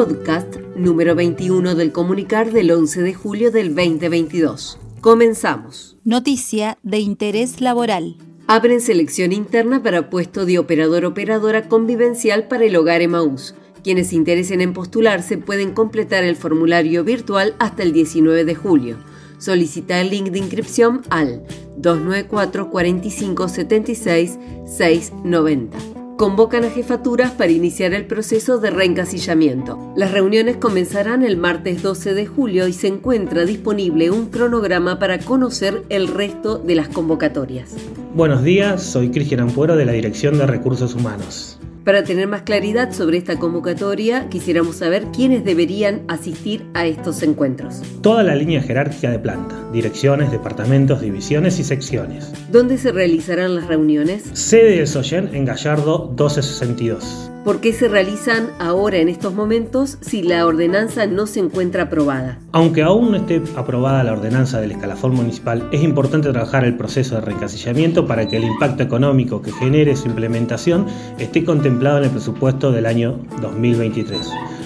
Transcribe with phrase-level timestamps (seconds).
[0.00, 4.78] podcast número 21 del comunicar del 11 de julio del 2022.
[5.02, 5.98] Comenzamos.
[6.04, 8.16] Noticia de interés laboral.
[8.46, 13.54] Abren selección interna para puesto de operador-operadora convivencial para el hogar Emaús.
[13.84, 18.96] Quienes se interesen en postularse pueden completar el formulario virtual hasta el 19 de julio.
[19.36, 21.42] Solicita el link de inscripción al
[21.76, 25.89] 294 45 76 690
[26.20, 29.78] convocan a jefaturas para iniciar el proceso de reencasillamiento.
[29.96, 35.18] Las reuniones comenzarán el martes 12 de julio y se encuentra disponible un cronograma para
[35.20, 37.74] conocer el resto de las convocatorias.
[38.14, 41.59] Buenos días, soy Cristian Ampuero de la Dirección de Recursos Humanos.
[41.90, 47.82] Para tener más claridad sobre esta convocatoria, quisiéramos saber quiénes deberían asistir a estos encuentros.
[48.00, 52.32] Toda la línea jerárquica de planta, direcciones, departamentos, divisiones y secciones.
[52.52, 54.22] ¿Dónde se realizarán las reuniones?
[54.34, 57.29] Sede del Soyen en Gallardo 1262.
[57.44, 62.38] ¿Por qué se realizan ahora en estos momentos si la ordenanza no se encuentra aprobada?
[62.52, 67.14] Aunque aún no esté aprobada la ordenanza del escalafón municipal, es importante trabajar el proceso
[67.14, 70.84] de reencasillamiento para que el impacto económico que genere su implementación
[71.18, 74.20] esté contemplado en el presupuesto del año 2023,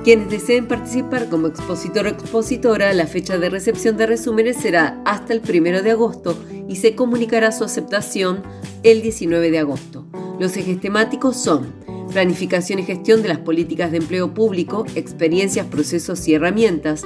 [0.02, 5.34] Quienes deseen participar como expositor o expositora, la fecha de recepción de resúmenes será hasta
[5.34, 8.42] el 1 de agosto y se comunicará su aceptación
[8.82, 10.06] el 19 de agosto.
[10.38, 11.74] Los ejes temáticos son
[12.10, 17.02] planificación y gestión de las políticas de empleo público, experiencias, procesos y herramientas,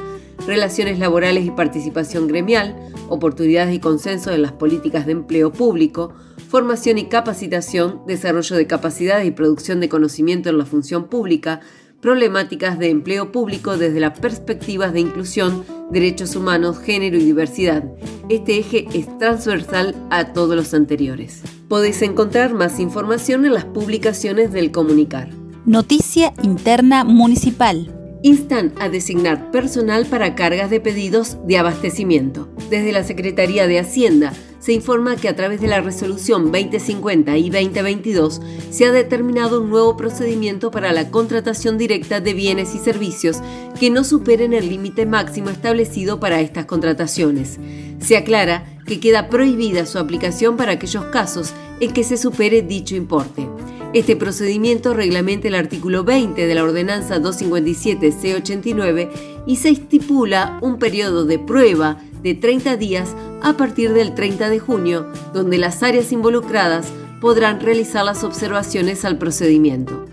[0.46, 2.76] relaciones laborales y participación gremial,
[3.08, 6.12] oportunidades y consenso en las políticas de empleo público,
[6.48, 11.60] formación y capacitación, desarrollo de capacidades y producción de conocimiento en la función pública,
[12.04, 17.82] problemáticas de empleo público desde las perspectivas de inclusión, derechos humanos, género y diversidad.
[18.28, 21.40] Este eje es transversal a todos los anteriores.
[21.66, 25.30] Podéis encontrar más información en las publicaciones del comunicar.
[25.64, 27.90] Noticia interna municipal
[28.22, 32.50] instan a designar personal para cargas de pedidos de abastecimiento.
[32.68, 37.50] Desde la Secretaría de Hacienda se informa que a través de la resolución 2050 y
[37.50, 43.42] 2022 se ha determinado un nuevo procedimiento para la contratación directa de bienes y servicios
[43.78, 47.58] que no superen el límite máximo establecido para estas contrataciones.
[48.00, 52.96] Se aclara que queda prohibida su aplicación para aquellos casos en que se supere dicho
[52.96, 53.46] importe.
[53.92, 59.10] Este procedimiento reglamenta el artículo 20 de la Ordenanza 257-C89
[59.46, 63.14] y se estipula un periodo de prueba de 30 días
[63.44, 66.88] a partir del 30 de junio, donde las áreas involucradas
[67.20, 70.06] podrán realizar las observaciones al procedimiento.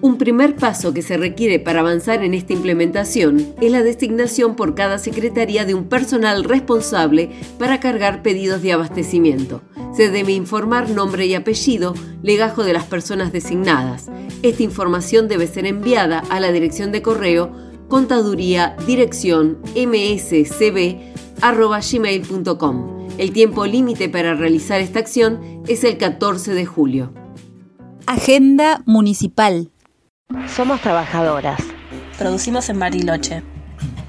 [0.00, 4.74] Un primer paso que se requiere para avanzar en esta implementación es la designación por
[4.74, 9.62] cada secretaría de un personal responsable para cargar pedidos de abastecimiento.
[9.96, 14.10] Se debe informar nombre y apellido, legajo de las personas designadas.
[14.42, 17.52] Esta información debe ser enviada a la dirección de correo
[17.88, 19.58] contaduría dirección
[21.44, 23.08] mscb.gmail.com.
[23.18, 27.12] El tiempo límite para realizar esta acción es el 14 de julio.
[28.06, 29.70] Agenda Municipal
[30.48, 31.60] somos trabajadoras.
[32.18, 33.42] Producimos en Bariloche.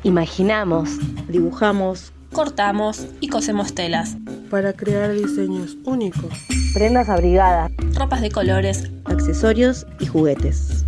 [0.03, 0.97] Imaginamos,
[1.27, 4.17] dibujamos, cortamos y cosemos telas.
[4.49, 6.31] Para crear diseños únicos.
[6.73, 7.71] Prendas abrigadas.
[7.95, 8.91] Ropas de colores.
[9.05, 10.85] Accesorios y juguetes.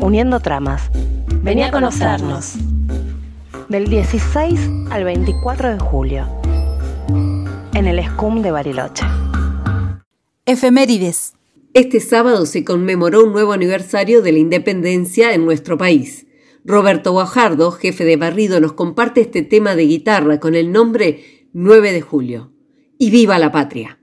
[0.00, 0.90] Uniendo tramas.
[1.42, 2.54] Vení a conocernos.
[3.68, 4.58] Del 16
[4.90, 6.26] al 24 de julio.
[7.74, 9.04] En el SCUM de Bariloche.
[10.46, 11.34] Efemérides.
[11.74, 16.26] Este sábado se conmemoró un nuevo aniversario de la independencia en nuestro país.
[16.64, 21.92] Roberto Guajardo, jefe de barrido, nos comparte este tema de guitarra con el nombre 9
[21.92, 22.50] de julio.
[22.96, 23.97] ¡Y viva la patria!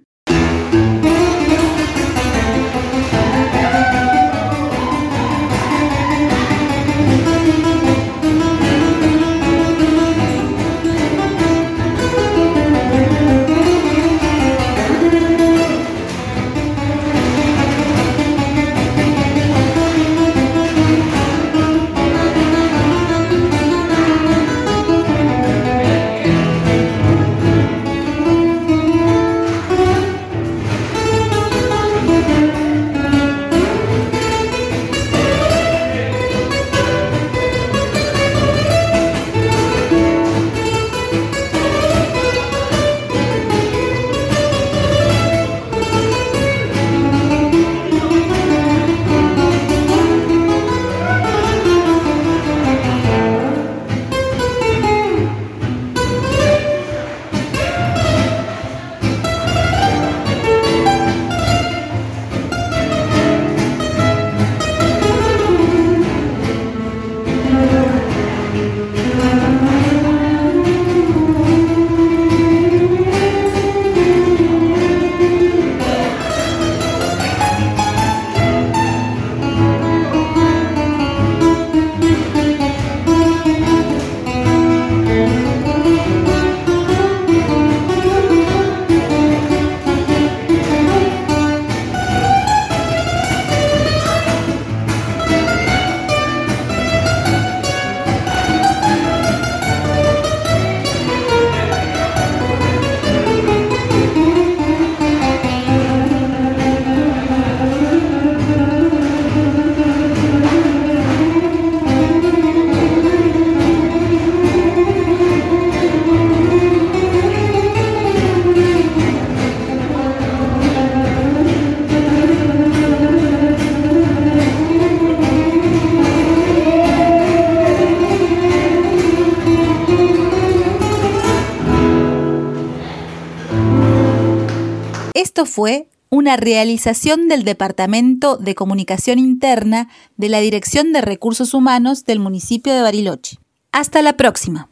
[135.16, 142.04] Esto fue una realización del Departamento de Comunicación Interna de la Dirección de Recursos Humanos
[142.04, 143.38] del municipio de Bariloche.
[143.72, 144.70] Hasta la próxima.